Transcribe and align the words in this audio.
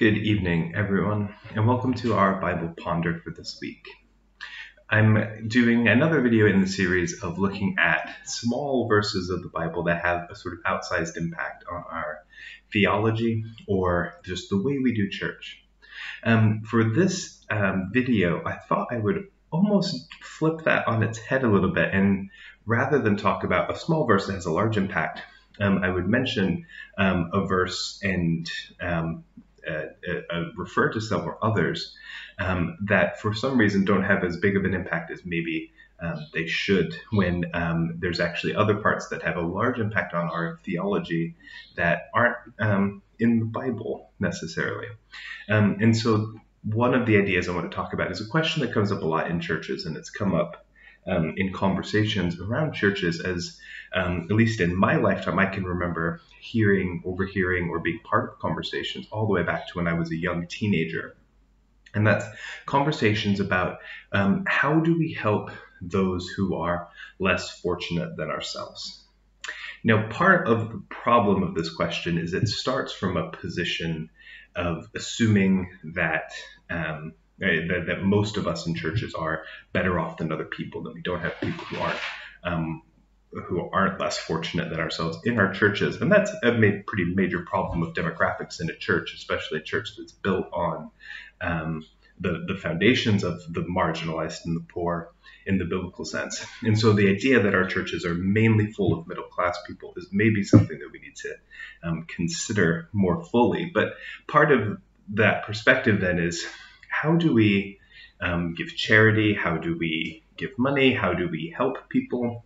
evening, 0.00 0.74
everyone, 0.76 1.34
and 1.56 1.66
welcome 1.66 1.92
to 1.92 2.14
our 2.14 2.40
Bible 2.40 2.72
Ponder 2.78 3.18
for 3.18 3.32
this 3.32 3.58
week. 3.60 3.88
I'm 4.88 5.48
doing 5.48 5.88
another 5.88 6.20
video 6.20 6.46
in 6.46 6.60
the 6.60 6.68
series 6.68 7.20
of 7.20 7.40
looking 7.40 7.74
at 7.80 8.14
small 8.24 8.86
verses 8.86 9.28
of 9.28 9.42
the 9.42 9.48
Bible 9.48 9.82
that 9.84 10.02
have 10.02 10.30
a 10.30 10.36
sort 10.36 10.54
of 10.54 10.60
outsized 10.62 11.16
impact 11.16 11.64
on 11.68 11.82
our 11.90 12.18
theology 12.72 13.42
or 13.66 14.14
just 14.24 14.50
the 14.50 14.62
way 14.62 14.78
we 14.78 14.94
do 14.94 15.08
church. 15.10 15.64
Um, 16.22 16.62
for 16.62 16.84
this 16.84 17.44
um, 17.50 17.90
video, 17.92 18.44
I 18.46 18.54
thought 18.54 18.92
I 18.92 18.98
would 18.98 19.26
almost 19.50 20.06
flip 20.22 20.62
that 20.66 20.86
on 20.86 21.02
its 21.02 21.18
head 21.18 21.42
a 21.42 21.50
little 21.50 21.72
bit 21.72 21.92
and 21.92 22.30
rather 22.66 23.00
than 23.00 23.16
talk 23.16 23.42
about 23.42 23.74
a 23.74 23.76
small 23.76 24.06
verse 24.06 24.28
that 24.28 24.34
has 24.34 24.46
a 24.46 24.52
large 24.52 24.76
impact, 24.76 25.22
um, 25.60 25.78
I 25.78 25.90
would 25.90 26.06
mention 26.06 26.66
um, 26.96 27.30
a 27.32 27.44
verse 27.44 27.98
and 28.04 28.48
um, 28.80 29.24
uh, 29.68 30.20
uh, 30.30 30.44
refer 30.56 30.90
to 30.92 31.00
several 31.00 31.38
others 31.42 31.96
um, 32.38 32.76
that 32.86 33.20
for 33.20 33.34
some 33.34 33.58
reason 33.58 33.84
don't 33.84 34.04
have 34.04 34.24
as 34.24 34.36
big 34.36 34.56
of 34.56 34.64
an 34.64 34.74
impact 34.74 35.10
as 35.10 35.22
maybe 35.24 35.72
um, 36.00 36.26
they 36.32 36.46
should 36.46 36.94
when 37.10 37.44
um, 37.54 37.96
there's 37.98 38.20
actually 38.20 38.54
other 38.54 38.76
parts 38.76 39.08
that 39.08 39.22
have 39.22 39.36
a 39.36 39.40
large 39.40 39.78
impact 39.78 40.14
on 40.14 40.28
our 40.28 40.60
theology 40.64 41.34
that 41.76 42.02
aren't 42.14 42.36
um, 42.60 43.02
in 43.18 43.40
the 43.40 43.44
Bible 43.44 44.10
necessarily. 44.20 44.88
Um, 45.48 45.78
and 45.80 45.96
so, 45.96 46.34
one 46.62 46.94
of 46.94 47.06
the 47.06 47.16
ideas 47.16 47.48
I 47.48 47.54
want 47.54 47.70
to 47.70 47.74
talk 47.74 47.92
about 47.92 48.10
is 48.10 48.20
a 48.20 48.26
question 48.26 48.62
that 48.62 48.74
comes 48.74 48.92
up 48.92 49.02
a 49.02 49.06
lot 49.06 49.30
in 49.30 49.40
churches, 49.40 49.86
and 49.86 49.96
it's 49.96 50.10
come 50.10 50.34
up 50.34 50.66
um, 51.06 51.34
in 51.36 51.52
conversations 51.52 52.40
around 52.40 52.74
churches 52.74 53.20
as 53.20 53.58
um, 53.94 54.26
at 54.30 54.36
least 54.36 54.60
in 54.60 54.76
my 54.76 54.96
lifetime, 54.96 55.38
I 55.38 55.46
can 55.46 55.64
remember 55.64 56.20
hearing, 56.40 57.02
overhearing, 57.06 57.70
or 57.70 57.80
being 57.80 58.00
part 58.04 58.30
of 58.30 58.38
conversations 58.38 59.06
all 59.10 59.26
the 59.26 59.32
way 59.32 59.42
back 59.42 59.68
to 59.68 59.78
when 59.78 59.88
I 59.88 59.94
was 59.94 60.10
a 60.10 60.16
young 60.16 60.46
teenager. 60.46 61.16
And 61.94 62.06
that's 62.06 62.26
conversations 62.66 63.40
about 63.40 63.78
um, 64.12 64.44
how 64.46 64.80
do 64.80 64.98
we 64.98 65.14
help 65.14 65.50
those 65.80 66.28
who 66.28 66.54
are 66.56 66.88
less 67.18 67.60
fortunate 67.60 68.16
than 68.16 68.30
ourselves. 68.30 69.04
Now, 69.84 70.08
part 70.08 70.48
of 70.48 70.70
the 70.70 70.82
problem 70.90 71.42
of 71.42 71.54
this 71.54 71.74
question 71.74 72.18
is 72.18 72.34
it 72.34 72.48
starts 72.48 72.92
from 72.92 73.16
a 73.16 73.30
position 73.30 74.10
of 74.54 74.88
assuming 74.94 75.70
that 75.94 76.32
um, 76.68 77.14
that, 77.38 77.84
that, 77.86 78.02
most 78.02 78.36
of 78.36 78.46
us 78.46 78.66
in 78.66 78.74
churches 78.74 79.14
are 79.14 79.44
better 79.72 79.98
off 79.98 80.16
than 80.16 80.32
other 80.32 80.44
people, 80.44 80.82
that 80.82 80.94
we 80.94 81.02
don't 81.02 81.20
have 81.20 81.40
people 81.40 81.64
who 81.66 81.76
aren't 81.78 81.98
um, 82.44 82.82
who 83.30 83.68
aren't 83.70 84.00
less 84.00 84.16
fortunate 84.16 84.70
than 84.70 84.80
ourselves 84.80 85.18
in 85.24 85.38
our 85.38 85.52
churches. 85.52 86.00
And 86.00 86.10
that's 86.10 86.30
a 86.42 86.52
pretty 86.86 87.04
major 87.14 87.40
problem 87.40 87.82
of 87.82 87.92
demographics 87.92 88.60
in 88.60 88.70
a 88.70 88.76
church, 88.76 89.12
especially 89.14 89.58
a 89.58 89.62
church 89.62 89.90
that's 89.98 90.12
built 90.12 90.46
on 90.52 90.90
um, 91.40 91.84
the, 92.20 92.44
the 92.48 92.56
foundations 92.56 93.24
of 93.24 93.40
the 93.52 93.60
marginalized 93.60 94.44
and 94.44 94.56
the 94.56 94.64
poor 94.72 95.12
in 95.46 95.58
the 95.58 95.64
biblical 95.64 96.04
sense. 96.04 96.44
And 96.62 96.78
so 96.78 96.92
the 96.92 97.08
idea 97.08 97.42
that 97.42 97.54
our 97.54 97.66
churches 97.66 98.04
are 98.04 98.14
mainly 98.14 98.72
full 98.72 98.98
of 98.98 99.06
middle 99.06 99.24
class 99.24 99.58
people 99.66 99.92
is 99.96 100.08
maybe 100.10 100.42
something 100.42 100.78
that 100.78 100.90
we 100.92 100.98
need 100.98 101.16
to 101.16 101.34
um, 101.82 102.06
consider 102.08 102.88
more 102.92 103.22
fully. 103.22 103.70
But 103.72 103.94
part 104.26 104.52
of 104.52 104.78
that 105.14 105.44
perspective 105.44 106.00
then 106.00 106.18
is 106.18 106.46
how 107.02 107.14
do 107.16 107.32
we 107.32 107.78
um, 108.20 108.54
give 108.54 108.74
charity? 108.74 109.34
How 109.34 109.56
do 109.56 109.76
we 109.78 110.24
give 110.36 110.50
money? 110.58 110.92
How 110.92 111.14
do 111.14 111.28
we 111.28 111.54
help 111.56 111.88
people? 111.88 112.44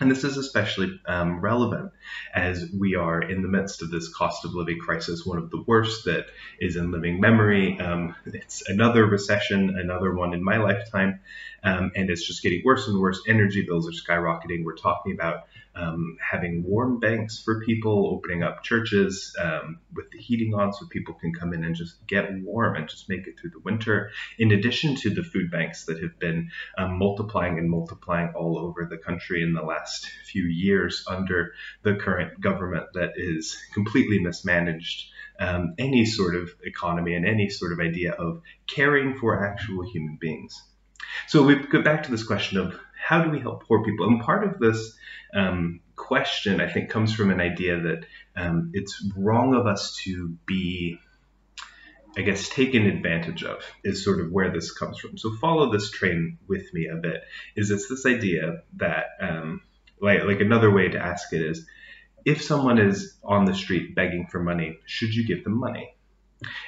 And 0.00 0.10
this 0.10 0.24
is 0.24 0.38
especially 0.38 0.98
um, 1.06 1.40
relevant 1.40 1.92
as 2.34 2.70
we 2.72 2.94
are 2.94 3.20
in 3.20 3.42
the 3.42 3.48
midst 3.48 3.82
of 3.82 3.90
this 3.90 4.08
cost 4.08 4.46
of 4.46 4.54
living 4.54 4.78
crisis, 4.78 5.26
one 5.26 5.36
of 5.36 5.50
the 5.50 5.62
worst 5.66 6.06
that 6.06 6.26
is 6.58 6.76
in 6.76 6.90
living 6.90 7.20
memory. 7.20 7.78
Um, 7.78 8.16
it's 8.24 8.66
another 8.66 9.04
recession, 9.04 9.76
another 9.78 10.14
one 10.14 10.32
in 10.32 10.42
my 10.42 10.56
lifetime, 10.56 11.20
um, 11.62 11.92
and 11.94 12.08
it's 12.08 12.26
just 12.26 12.42
getting 12.42 12.62
worse 12.64 12.88
and 12.88 12.98
worse. 12.98 13.20
Energy 13.28 13.66
bills 13.66 13.86
are 13.86 13.92
skyrocketing. 13.92 14.64
We're 14.64 14.76
talking 14.76 15.12
about 15.12 15.44
um, 15.74 16.16
having 16.20 16.64
warm 16.64 16.98
banks 16.98 17.38
for 17.38 17.60
people, 17.60 18.08
opening 18.08 18.42
up 18.42 18.62
churches 18.62 19.36
um, 19.40 19.78
with 19.94 20.10
the 20.10 20.18
heating 20.18 20.54
on 20.54 20.72
so 20.72 20.86
people 20.86 21.14
can 21.14 21.32
come 21.32 21.52
in 21.52 21.62
and 21.62 21.76
just 21.76 22.04
get 22.06 22.32
warm 22.42 22.76
and 22.76 22.88
just 22.88 23.08
make 23.08 23.26
it 23.26 23.38
through 23.38 23.50
the 23.50 23.60
winter, 23.60 24.10
in 24.38 24.50
addition 24.50 24.96
to 24.96 25.10
the 25.10 25.22
food 25.22 25.50
banks 25.50 25.84
that 25.84 26.02
have 26.02 26.18
been 26.18 26.50
um, 26.76 26.98
multiplying 26.98 27.58
and 27.58 27.70
multiplying 27.70 28.32
all 28.34 28.58
over 28.58 28.84
the 28.84 28.96
country 28.96 29.42
in 29.42 29.52
the 29.52 29.62
last 29.62 29.89
few 30.26 30.44
years 30.44 31.04
under 31.08 31.52
the 31.82 31.94
current 31.94 32.40
government 32.40 32.86
that 32.94 33.12
is 33.16 33.56
completely 33.74 34.18
mismanaged. 34.18 35.10
Um, 35.38 35.74
any 35.78 36.04
sort 36.04 36.36
of 36.36 36.50
economy 36.62 37.14
and 37.14 37.26
any 37.26 37.48
sort 37.48 37.72
of 37.72 37.80
idea 37.80 38.12
of 38.12 38.42
caring 38.66 39.16
for 39.16 39.42
actual 39.46 39.88
human 39.90 40.18
beings. 40.20 40.62
So 41.28 41.42
we 41.42 41.54
go 41.54 41.80
back 41.82 42.02
to 42.02 42.10
this 42.10 42.24
question 42.24 42.58
of 42.58 42.78
how 42.94 43.22
do 43.22 43.30
we 43.30 43.40
help 43.40 43.66
poor 43.66 43.82
people? 43.82 44.06
And 44.06 44.20
part 44.20 44.44
of 44.44 44.58
this 44.58 44.94
um, 45.34 45.80
question, 45.96 46.60
I 46.60 46.70
think, 46.70 46.90
comes 46.90 47.14
from 47.14 47.30
an 47.30 47.40
idea 47.40 47.80
that 47.80 48.04
um, 48.36 48.72
it's 48.74 49.02
wrong 49.16 49.54
of 49.54 49.66
us 49.66 49.96
to 50.04 50.36
be, 50.44 50.98
I 52.18 52.20
guess, 52.20 52.48
taken 52.50 52.86
advantage 52.86 53.42
of, 53.42 53.64
is 53.82 54.04
sort 54.04 54.20
of 54.20 54.30
where 54.30 54.52
this 54.52 54.72
comes 54.72 54.98
from. 54.98 55.16
So 55.16 55.34
follow 55.36 55.72
this 55.72 55.90
train 55.90 56.36
with 56.48 56.72
me 56.74 56.88
a 56.88 56.96
bit. 56.96 57.22
Is 57.56 57.70
it's 57.70 57.88
this 57.88 58.04
idea 58.04 58.62
that, 58.76 59.06
um, 59.20 59.62
like, 60.00 60.24
like 60.24 60.40
another 60.40 60.70
way 60.70 60.88
to 60.88 60.98
ask 60.98 61.32
it 61.32 61.42
is, 61.42 61.66
if 62.24 62.42
someone 62.42 62.78
is 62.78 63.16
on 63.24 63.44
the 63.44 63.54
street 63.54 63.94
begging 63.94 64.26
for 64.30 64.40
money, 64.40 64.78
should 64.86 65.14
you 65.14 65.26
give 65.26 65.44
them 65.44 65.58
money? 65.58 65.94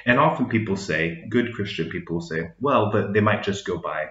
And 0.05 0.19
often 0.19 0.47
people 0.47 0.77
say, 0.77 1.25
good 1.29 1.53
Christian 1.53 1.89
people 1.89 2.21
say, 2.21 2.51
well, 2.59 2.91
but 2.91 3.13
they 3.13 3.21
might 3.21 3.43
just 3.43 3.65
go 3.65 3.77
buy 3.77 4.07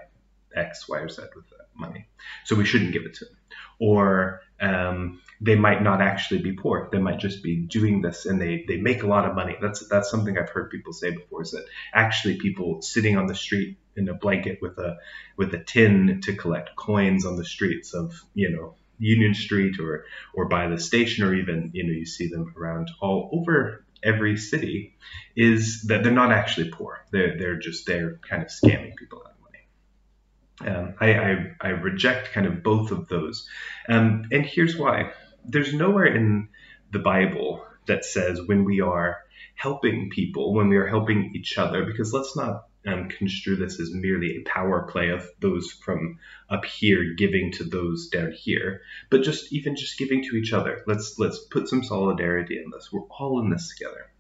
X, 0.54 0.88
Y, 0.88 0.98
or 0.98 1.08
Z 1.08 1.22
with 1.34 1.48
that 1.50 1.68
money. 1.74 2.08
So 2.44 2.56
we 2.56 2.64
shouldn't 2.64 2.92
give 2.92 3.04
it 3.04 3.14
to 3.14 3.24
them. 3.24 3.36
Or 3.80 4.42
um, 4.60 5.20
they 5.40 5.56
might 5.56 5.82
not 5.82 6.00
actually 6.00 6.42
be 6.42 6.52
poor. 6.52 6.88
They 6.92 6.98
might 6.98 7.18
just 7.18 7.42
be 7.42 7.56
doing 7.56 8.00
this 8.02 8.26
and 8.26 8.40
they, 8.40 8.64
they 8.66 8.76
make 8.76 9.02
a 9.02 9.08
lot 9.08 9.28
of 9.28 9.34
money. 9.34 9.56
That's 9.60 9.88
that's 9.88 10.10
something 10.10 10.38
I've 10.38 10.50
heard 10.50 10.70
people 10.70 10.92
say 10.92 11.10
before 11.10 11.42
is 11.42 11.50
that 11.50 11.64
actually 11.92 12.38
people 12.38 12.82
sitting 12.82 13.16
on 13.16 13.26
the 13.26 13.34
street 13.34 13.78
in 13.96 14.08
a 14.08 14.14
blanket 14.14 14.58
with 14.62 14.78
a 14.78 14.98
with 15.36 15.52
a 15.54 15.58
tin 15.58 16.20
to 16.22 16.36
collect 16.36 16.76
coins 16.76 17.26
on 17.26 17.36
the 17.36 17.44
streets 17.44 17.92
of, 17.94 18.22
you 18.34 18.50
know, 18.50 18.76
Union 18.98 19.34
Street 19.34 19.78
or 19.80 20.04
or 20.34 20.47
by 20.47 20.69
the 20.69 20.78
station 20.78 21.25
or 21.25 21.34
even, 21.34 21.70
you 21.72 21.84
know, 21.84 21.92
you 21.92 22.06
see 22.06 22.28
them 22.28 22.54
around 22.56 22.91
all 23.00 23.30
over 23.32 23.84
every 24.03 24.36
city 24.36 24.97
is 25.36 25.82
that 25.82 26.03
they're 26.03 26.12
not 26.12 26.32
actually 26.32 26.70
poor. 26.70 27.04
They're 27.10 27.36
they're 27.38 27.58
just 27.58 27.86
they're 27.86 28.19
kind 28.28 28.42
of 28.42 28.48
scamming 28.48 28.97
people 28.97 29.22
out. 29.25 29.32
Of 29.32 30.66
money. 30.66 30.76
Um, 30.76 30.94
I, 31.00 31.14
I, 31.14 31.52
I, 31.61 31.69
reject 31.69 32.32
kind 32.32 32.46
of 32.46 32.62
both 32.62 32.90
of 32.90 33.08
those. 33.08 33.49
Um, 33.88 34.26
and 34.31 34.44
here's 34.44 34.76
why 34.76 35.12
there's 35.44 35.75
nowhere 35.75 36.06
in 36.06 36.49
the 36.93 36.99
Bible 36.99 37.64
that 37.87 38.05
says 38.05 38.40
when 38.46 38.64
we 38.64 38.81
are 38.81 39.19
helping 39.55 40.11
people, 40.11 40.55
when 40.55 40.69
we 40.69 40.76
are 40.76 40.87
helping 40.87 41.32
each 41.34 41.58
other, 41.58 41.84
because 41.84 42.12
let's 42.12 42.37
not 42.37 42.66
um, 42.87 43.08
construe 43.08 43.56
this 43.56 43.79
as 43.79 43.93
merely 43.93 44.37
a 44.37 44.49
power 44.49 44.82
play 44.90 45.11
of 45.11 45.29
those 45.40 45.70
from 45.70 46.19
up 46.50 46.64
here 46.64 47.14
giving 47.14 47.52
to 47.52 47.64
those 47.64 48.08
down 48.08 48.32
here, 48.32 48.82
but 49.11 49.23
just 49.23 49.52
even 49.52 49.76
just 49.76 49.99
giving 49.99 50.25
to 50.25 50.37
each 50.37 50.52
other. 50.52 50.82
Let's 50.87 51.19
let's 51.19 51.38
put 51.38 51.69
some 51.69 51.84
solidarity 51.84 52.58
in 52.58 52.70
this. 52.70 52.93
We're 52.93 53.02
all 53.02 53.40
in 53.40 53.50
this 53.50 53.69
together. 53.69 54.11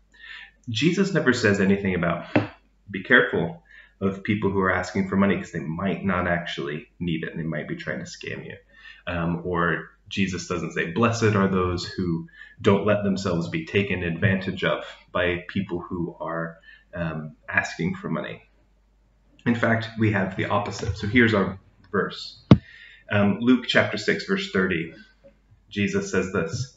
Jesus 0.68 1.12
never 1.12 1.32
says 1.32 1.60
anything 1.60 1.94
about 1.94 2.26
be 2.90 3.02
careful 3.02 3.62
of 4.00 4.22
people 4.22 4.50
who 4.50 4.60
are 4.60 4.72
asking 4.72 5.08
for 5.08 5.16
money 5.16 5.36
because 5.36 5.52
they 5.52 5.60
might 5.60 6.04
not 6.04 6.26
actually 6.26 6.88
need 6.98 7.24
it 7.24 7.30
and 7.30 7.38
they 7.38 7.46
might 7.46 7.68
be 7.68 7.76
trying 7.76 8.00
to 8.00 8.04
scam 8.04 8.44
you. 8.44 8.56
Um, 9.06 9.42
or 9.44 9.90
Jesus 10.08 10.46
doesn't 10.46 10.72
say, 10.72 10.90
Blessed 10.90 11.34
are 11.34 11.48
those 11.48 11.84
who 11.84 12.28
don't 12.60 12.86
let 12.86 13.02
themselves 13.02 13.48
be 13.48 13.64
taken 13.64 14.02
advantage 14.02 14.64
of 14.64 14.84
by 15.10 15.44
people 15.48 15.80
who 15.80 16.16
are 16.20 16.58
um, 16.94 17.36
asking 17.48 17.94
for 17.94 18.08
money. 18.08 18.42
In 19.44 19.54
fact, 19.54 19.88
we 19.98 20.12
have 20.12 20.36
the 20.36 20.46
opposite. 20.46 20.96
So 20.96 21.06
here's 21.06 21.34
our 21.34 21.58
verse 21.90 22.42
um, 23.10 23.38
Luke 23.40 23.66
chapter 23.66 23.98
6, 23.98 24.24
verse 24.24 24.50
30. 24.52 24.94
Jesus 25.68 26.10
says 26.10 26.32
this 26.32 26.76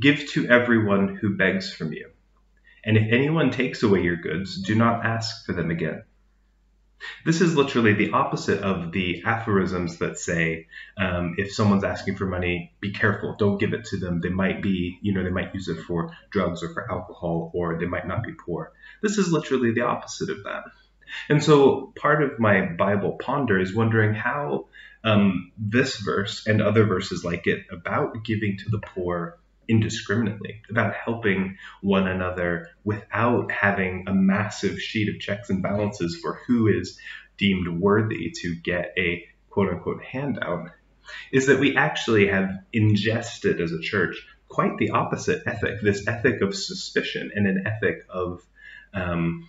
Give 0.00 0.26
to 0.30 0.48
everyone 0.48 1.16
who 1.16 1.36
begs 1.36 1.72
from 1.72 1.92
you. 1.92 2.10
And 2.84 2.96
if 2.96 3.12
anyone 3.12 3.50
takes 3.50 3.82
away 3.82 4.02
your 4.02 4.16
goods, 4.16 4.60
do 4.62 4.74
not 4.74 5.04
ask 5.04 5.46
for 5.46 5.52
them 5.52 5.70
again. 5.70 6.04
This 7.24 7.40
is 7.40 7.56
literally 7.56 7.92
the 7.92 8.12
opposite 8.12 8.62
of 8.62 8.92
the 8.92 9.22
aphorisms 9.26 9.98
that 9.98 10.18
say, 10.18 10.68
um, 10.96 11.34
if 11.36 11.52
someone's 11.52 11.84
asking 11.84 12.16
for 12.16 12.26
money, 12.26 12.72
be 12.80 12.92
careful, 12.92 13.36
don't 13.38 13.58
give 13.58 13.74
it 13.74 13.84
to 13.86 13.98
them. 13.98 14.20
They 14.20 14.30
might 14.30 14.62
be, 14.62 14.98
you 15.02 15.12
know, 15.12 15.22
they 15.22 15.30
might 15.30 15.54
use 15.54 15.68
it 15.68 15.82
for 15.82 16.16
drugs 16.30 16.62
or 16.62 16.72
for 16.72 16.90
alcohol, 16.90 17.50
or 17.52 17.78
they 17.78 17.86
might 17.86 18.06
not 18.06 18.22
be 18.22 18.32
poor. 18.32 18.72
This 19.02 19.18
is 19.18 19.32
literally 19.32 19.72
the 19.72 19.82
opposite 19.82 20.30
of 20.30 20.44
that. 20.44 20.64
And 21.28 21.42
so 21.42 21.92
part 21.96 22.22
of 22.22 22.38
my 22.38 22.66
Bible 22.66 23.12
ponder 23.12 23.58
is 23.58 23.74
wondering 23.74 24.14
how 24.14 24.66
um, 25.02 25.52
this 25.58 25.96
verse 25.98 26.46
and 26.46 26.62
other 26.62 26.84
verses 26.84 27.24
like 27.24 27.46
it 27.46 27.66
about 27.70 28.24
giving 28.24 28.56
to 28.58 28.70
the 28.70 28.78
poor 28.80 29.38
indiscriminately, 29.68 30.62
about 30.70 30.94
helping 30.94 31.56
one 31.80 32.06
another 32.06 32.68
without 32.84 33.50
having 33.50 34.04
a 34.06 34.14
massive 34.14 34.80
sheet 34.80 35.08
of 35.08 35.20
checks 35.20 35.50
and 35.50 35.62
balances 35.62 36.18
for 36.20 36.38
who 36.46 36.68
is 36.68 36.98
deemed 37.38 37.68
worthy 37.80 38.30
to 38.30 38.54
get 38.56 38.92
a 38.98 39.24
quote 39.50 39.70
unquote 39.70 40.02
handout, 40.02 40.70
is 41.32 41.46
that 41.46 41.60
we 41.60 41.76
actually 41.76 42.28
have 42.28 42.50
ingested 42.72 43.60
as 43.60 43.72
a 43.72 43.80
church 43.80 44.26
quite 44.48 44.76
the 44.78 44.90
opposite 44.90 45.42
ethic 45.46 45.80
this 45.82 46.06
ethic 46.06 46.40
of 46.40 46.54
suspicion 46.54 47.30
and 47.34 47.46
an 47.46 47.66
ethic 47.66 48.04
of 48.08 48.40
um, 48.92 49.48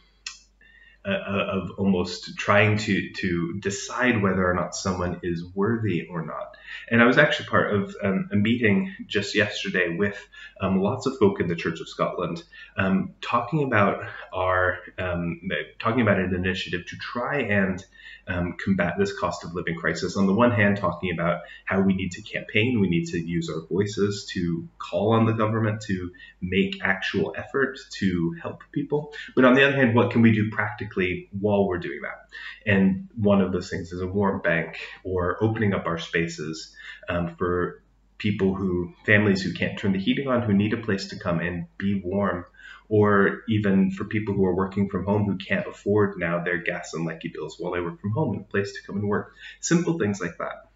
of 1.05 1.71
almost 1.77 2.37
trying 2.37 2.77
to 2.77 3.11
to 3.13 3.59
decide 3.59 4.21
whether 4.21 4.49
or 4.49 4.53
not 4.53 4.75
someone 4.75 5.19
is 5.23 5.43
worthy 5.53 6.07
or 6.09 6.25
not. 6.25 6.55
And 6.89 7.01
I 7.01 7.05
was 7.05 7.17
actually 7.17 7.47
part 7.47 7.73
of 7.73 7.95
um, 8.01 8.29
a 8.31 8.35
meeting 8.35 8.93
just 9.07 9.35
yesterday 9.35 9.95
with 9.95 10.17
um, 10.59 10.81
lots 10.81 11.05
of 11.05 11.17
folk 11.17 11.39
in 11.39 11.47
the 11.47 11.55
Church 11.55 11.79
of 11.79 11.89
Scotland, 11.89 12.43
um, 12.77 13.13
talking 13.21 13.63
about 13.63 14.03
our 14.33 14.79
um, 14.97 15.41
talking 15.79 16.01
about 16.01 16.19
an 16.19 16.33
initiative 16.33 16.85
to 16.87 16.97
try 16.97 17.41
and 17.41 17.83
um, 18.27 18.55
combat 18.63 18.95
this 18.97 19.17
cost 19.17 19.43
of 19.43 19.53
living 19.53 19.75
crisis. 19.75 20.17
On 20.17 20.25
the 20.25 20.33
one 20.33 20.51
hand, 20.51 20.77
talking 20.77 21.11
about 21.11 21.41
how 21.65 21.81
we 21.81 21.93
need 21.93 22.11
to 22.13 22.21
campaign, 22.21 22.79
we 22.79 22.89
need 22.89 23.05
to 23.07 23.19
use 23.19 23.49
our 23.49 23.61
voices 23.67 24.29
to 24.33 24.67
call 24.79 25.13
on 25.13 25.25
the 25.25 25.33
government 25.33 25.81
to 25.83 26.11
make 26.41 26.83
actual 26.83 27.35
effort 27.37 27.77
to 27.99 28.35
help 28.41 28.63
people. 28.71 29.13
But 29.35 29.45
on 29.45 29.53
the 29.53 29.63
other 29.63 29.75
hand, 29.75 29.95
what 29.95 30.11
can 30.11 30.21
we 30.21 30.31
do 30.31 30.49
practically 30.49 30.94
while 31.39 31.67
we're 31.67 31.79
doing 31.79 32.01
that? 32.03 32.29
And 32.65 33.09
one 33.15 33.41
of 33.41 33.51
those 33.51 33.69
things 33.69 33.91
is 33.91 34.01
a 34.01 34.07
warm 34.07 34.41
bank 34.41 34.79
or 35.03 35.43
opening 35.43 35.73
up 35.73 35.85
our 35.85 35.99
spaces 35.99 36.75
um, 37.09 37.35
for 37.35 37.83
people 38.17 38.55
who, 38.55 38.93
families 39.05 39.41
who 39.41 39.53
can't 39.53 39.77
turn 39.77 39.93
the 39.93 39.99
heating 39.99 40.27
on, 40.27 40.41
who 40.41 40.53
need 40.53 40.73
a 40.73 40.77
place 40.77 41.07
to 41.07 41.19
come 41.19 41.39
and 41.39 41.67
be 41.77 42.01
warm 42.03 42.45
or 42.87 43.41
even 43.49 43.91
for 43.91 44.05
people 44.05 44.33
who 44.33 44.45
are 44.45 44.55
working 44.55 44.89
from 44.89 45.05
home 45.05 45.25
who 45.25 45.37
can't 45.37 45.67
afford 45.67 46.17
now 46.17 46.43
their 46.43 46.57
gas 46.57 46.93
and 46.93 47.05
light 47.05 47.21
bills 47.33 47.55
while 47.57 47.73
they 47.73 47.81
work 47.81 47.99
from 47.99 48.11
home 48.11 48.33
and 48.33 48.41
a 48.41 48.47
place 48.47 48.73
to 48.73 48.79
come 48.85 48.97
and 48.97 49.07
work. 49.07 49.33
Simple 49.59 49.97
things 49.97 50.21
like 50.21 50.37
that. 50.37 50.69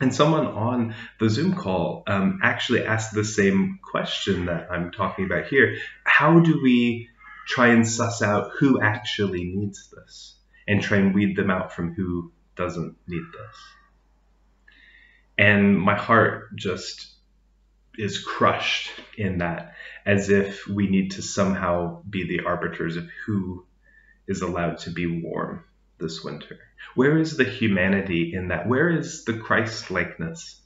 And 0.00 0.14
someone 0.14 0.46
on 0.46 0.94
the 1.18 1.30
Zoom 1.30 1.54
call 1.54 2.02
um, 2.06 2.40
actually 2.42 2.84
asked 2.84 3.14
the 3.14 3.24
same 3.24 3.78
question 3.82 4.46
that 4.46 4.70
I'm 4.70 4.90
talking 4.90 5.24
about 5.24 5.46
here. 5.46 5.78
How 6.04 6.40
do 6.40 6.60
we 6.62 7.08
try 7.46 7.68
and 7.68 7.86
suss 7.88 8.22
out 8.22 8.50
who 8.58 8.80
actually 8.80 9.44
needs 9.44 9.88
this 9.90 10.34
and 10.66 10.82
try 10.82 10.98
and 10.98 11.14
weed 11.14 11.36
them 11.36 11.50
out 11.50 11.72
from 11.72 11.94
who 11.94 12.32
doesn't 12.56 12.96
need 13.06 13.22
this? 13.32 13.56
And 15.38 15.78
my 15.78 15.96
heart 15.96 16.56
just 16.56 17.12
is 17.98 18.18
crushed 18.18 18.90
in 19.16 19.38
that, 19.38 19.74
as 20.04 20.30
if 20.30 20.66
we 20.66 20.88
need 20.88 21.12
to 21.12 21.22
somehow 21.22 22.02
be 22.08 22.26
the 22.26 22.44
arbiters 22.44 22.96
of 22.96 23.08
who 23.26 23.64
is 24.26 24.42
allowed 24.42 24.78
to 24.78 24.90
be 24.90 25.06
warm 25.06 25.64
this 25.98 26.22
winter. 26.22 26.58
Where 26.94 27.18
is 27.18 27.36
the 27.36 27.44
humanity 27.44 28.34
in 28.34 28.48
that? 28.48 28.68
Where 28.68 28.90
is 28.90 29.24
the 29.24 29.38
Christ 29.38 29.90
likeness 29.90 30.60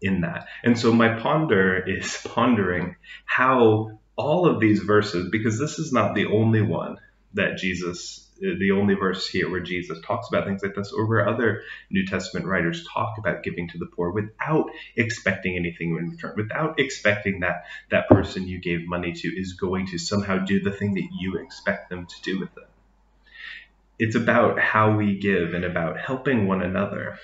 in 0.00 0.20
that? 0.20 0.48
And 0.62 0.78
so 0.78 0.92
my 0.92 1.18
ponder 1.18 1.78
is 1.78 2.16
pondering 2.24 2.96
how 3.24 3.98
all 4.16 4.46
of 4.48 4.60
these 4.60 4.80
verses, 4.80 5.28
because 5.30 5.58
this 5.58 5.78
is 5.78 5.92
not 5.92 6.14
the 6.14 6.26
only 6.26 6.62
one 6.62 6.98
that 7.34 7.58
Jesus 7.58 8.22
uh, 8.38 8.52
the 8.58 8.72
only 8.72 8.94
verse 8.94 9.26
here 9.26 9.50
where 9.50 9.60
Jesus 9.60 9.98
talks 10.04 10.28
about 10.28 10.44
things 10.44 10.62
like 10.62 10.74
this, 10.74 10.92
or 10.92 11.06
where 11.06 11.26
other 11.26 11.62
New 11.90 12.04
Testament 12.04 12.46
writers 12.46 12.86
talk 12.92 13.16
about 13.18 13.42
giving 13.42 13.68
to 13.70 13.78
the 13.78 13.86
poor 13.86 14.10
without 14.10 14.70
expecting 14.94 15.56
anything 15.56 15.96
in 15.96 16.10
return, 16.10 16.34
without 16.36 16.78
expecting 16.78 17.40
that 17.40 17.64
that 17.90 18.08
person 18.08 18.46
you 18.46 18.58
gave 18.60 18.86
money 18.86 19.12
to 19.12 19.28
is 19.28 19.54
going 19.54 19.86
to 19.86 19.98
somehow 19.98 20.38
do 20.38 20.60
the 20.60 20.70
thing 20.70 20.94
that 20.94 21.08
you 21.18 21.36
expect 21.36 21.88
them 21.88 22.06
to 22.06 22.22
do 22.22 22.38
with 22.38 22.54
it. 22.58 22.68
It's 23.98 24.16
about 24.16 24.58
how 24.58 24.96
we 24.96 25.18
give 25.18 25.54
and 25.54 25.64
about 25.64 25.98
helping 25.98 26.46
one 26.46 26.60
another. 26.60 27.18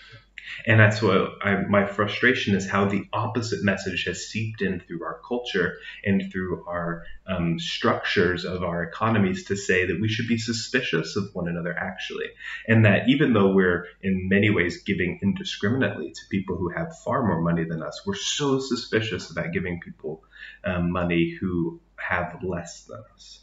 And 0.66 0.78
that's 0.78 1.02
what 1.02 1.32
I, 1.42 1.56
my 1.68 1.86
frustration 1.86 2.54
is 2.54 2.68
how 2.68 2.86
the 2.86 3.04
opposite 3.12 3.64
message 3.64 4.04
has 4.04 4.26
seeped 4.26 4.62
in 4.62 4.80
through 4.80 5.04
our 5.04 5.20
culture 5.26 5.78
and 6.04 6.30
through 6.30 6.64
our 6.66 7.04
um, 7.26 7.58
structures 7.58 8.44
of 8.44 8.62
our 8.62 8.82
economies 8.82 9.44
to 9.46 9.56
say 9.56 9.86
that 9.86 10.00
we 10.00 10.08
should 10.08 10.28
be 10.28 10.38
suspicious 10.38 11.16
of 11.16 11.30
one 11.34 11.48
another, 11.48 11.76
actually. 11.76 12.26
And 12.68 12.84
that 12.84 13.08
even 13.08 13.32
though 13.32 13.52
we're 13.52 13.86
in 14.02 14.28
many 14.28 14.50
ways 14.50 14.82
giving 14.82 15.20
indiscriminately 15.22 16.10
to 16.10 16.20
people 16.30 16.56
who 16.56 16.70
have 16.70 16.98
far 16.98 17.26
more 17.26 17.40
money 17.40 17.64
than 17.64 17.82
us, 17.82 18.02
we're 18.06 18.14
so 18.14 18.58
suspicious 18.58 19.30
about 19.30 19.52
giving 19.52 19.80
people 19.80 20.24
um, 20.64 20.90
money 20.90 21.36
who 21.40 21.80
have 21.96 22.42
less 22.42 22.84
than 22.84 23.02
us. 23.14 23.40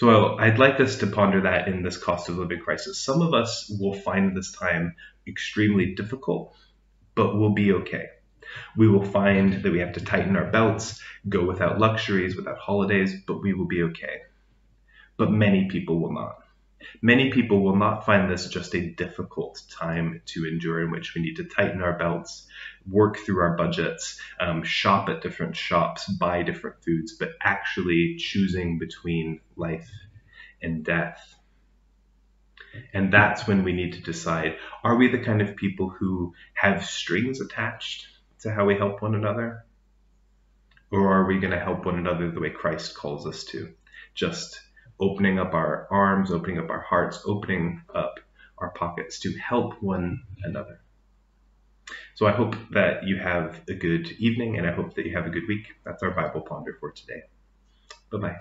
So 0.00 0.38
I'd 0.38 0.58
like 0.58 0.80
us 0.80 0.98
to 0.98 1.06
ponder 1.06 1.42
that 1.42 1.68
in 1.68 1.82
this 1.82 1.98
cost 1.98 2.30
of 2.30 2.38
living 2.38 2.60
crisis. 2.60 2.98
Some 2.98 3.20
of 3.20 3.34
us 3.34 3.70
will 3.78 3.92
find 3.92 4.34
this 4.34 4.52
time 4.52 4.94
extremely 5.30 5.94
difficult, 5.94 6.54
but 7.14 7.36
we'll 7.38 7.54
be 7.54 7.72
okay. 7.72 8.06
We 8.76 8.88
will 8.88 9.04
find 9.04 9.62
that 9.62 9.72
we 9.72 9.78
have 9.78 9.92
to 9.92 10.04
tighten 10.04 10.36
our 10.36 10.50
belts, 10.50 11.00
go 11.28 11.44
without 11.44 11.78
luxuries, 11.78 12.36
without 12.36 12.58
holidays, 12.58 13.14
but 13.26 13.42
we 13.42 13.54
will 13.54 13.66
be 13.66 13.82
okay. 13.84 14.22
But 15.16 15.30
many 15.30 15.68
people 15.68 16.00
will 16.00 16.12
not. 16.12 16.36
Many 17.02 17.30
people 17.30 17.62
will 17.62 17.76
not 17.76 18.06
find 18.06 18.30
this 18.30 18.48
just 18.48 18.74
a 18.74 18.90
difficult 18.90 19.62
time 19.70 20.22
to 20.26 20.46
endure 20.46 20.82
in 20.82 20.90
which 20.90 21.14
we 21.14 21.20
need 21.20 21.36
to 21.36 21.44
tighten 21.44 21.82
our 21.82 21.98
belts, 21.98 22.46
work 22.90 23.18
through 23.18 23.40
our 23.40 23.56
budgets, 23.56 24.18
um, 24.40 24.62
shop 24.62 25.08
at 25.08 25.22
different 25.22 25.56
shops, 25.56 26.08
buy 26.08 26.42
different 26.42 26.82
foods, 26.82 27.16
but 27.18 27.32
actually 27.42 28.16
choosing 28.18 28.78
between 28.78 29.40
life 29.56 29.90
and 30.62 30.84
death. 30.84 31.36
And 32.92 33.12
that's 33.12 33.46
when 33.46 33.64
we 33.64 33.72
need 33.72 33.94
to 33.94 34.02
decide 34.02 34.56
are 34.84 34.96
we 34.96 35.08
the 35.08 35.18
kind 35.24 35.42
of 35.42 35.56
people 35.56 35.88
who 35.88 36.34
have 36.54 36.84
strings 36.84 37.40
attached 37.40 38.06
to 38.40 38.52
how 38.52 38.66
we 38.66 38.76
help 38.76 39.02
one 39.02 39.14
another? 39.14 39.64
Or 40.90 41.12
are 41.12 41.26
we 41.26 41.38
going 41.38 41.52
to 41.52 41.60
help 41.60 41.84
one 41.84 41.98
another 41.98 42.30
the 42.30 42.40
way 42.40 42.50
Christ 42.50 42.96
calls 42.96 43.26
us 43.26 43.44
to? 43.44 43.72
Just 44.14 44.60
opening 44.98 45.38
up 45.38 45.54
our 45.54 45.86
arms, 45.90 46.30
opening 46.30 46.58
up 46.58 46.70
our 46.70 46.80
hearts, 46.80 47.22
opening 47.24 47.82
up 47.94 48.20
our 48.58 48.70
pockets 48.70 49.20
to 49.20 49.32
help 49.38 49.82
one 49.82 50.22
another. 50.42 50.80
So 52.14 52.26
I 52.26 52.32
hope 52.32 52.54
that 52.72 53.04
you 53.04 53.18
have 53.18 53.60
a 53.68 53.74
good 53.74 54.10
evening 54.18 54.58
and 54.58 54.66
I 54.66 54.72
hope 54.72 54.94
that 54.94 55.06
you 55.06 55.16
have 55.16 55.26
a 55.26 55.30
good 55.30 55.48
week. 55.48 55.66
That's 55.84 56.02
our 56.02 56.10
Bible 56.10 56.42
Ponder 56.42 56.76
for 56.78 56.92
today. 56.92 57.22
Bye 58.12 58.18
bye. 58.18 58.36